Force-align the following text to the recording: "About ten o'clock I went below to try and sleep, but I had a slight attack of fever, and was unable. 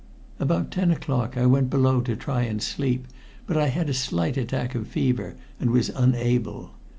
"About 0.39 0.71
ten 0.71 0.89
o'clock 0.89 1.37
I 1.37 1.45
went 1.45 1.69
below 1.69 2.01
to 2.01 2.15
try 2.15 2.41
and 2.41 2.59
sleep, 2.59 3.05
but 3.45 3.55
I 3.55 3.67
had 3.67 3.87
a 3.87 3.93
slight 3.93 4.35
attack 4.35 4.73
of 4.73 4.87
fever, 4.87 5.35
and 5.59 5.69
was 5.69 5.89
unable. 5.89 6.71